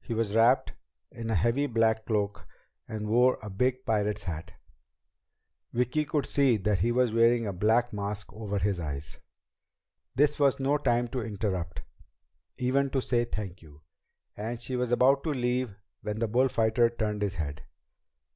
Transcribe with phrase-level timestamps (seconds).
[0.00, 0.72] He was wrapped
[1.10, 2.46] in a heavy black cloak
[2.86, 4.52] and wore a big pirate's hat.
[5.72, 9.18] Vicki could see that he was wearing a black mask over his eyes.
[10.14, 11.82] This was no time to interrupt,
[12.56, 13.82] even to say "Thank you,"
[14.36, 17.64] and she was about to leave when the bullfighter turned his head.